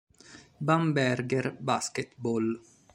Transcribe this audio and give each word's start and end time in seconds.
Bamberger 0.57 1.53
Basketball 1.61 2.57